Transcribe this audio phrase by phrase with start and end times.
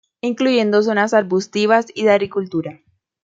[0.21, 2.79] Incluyendo zonas arbustivas y de agricultura.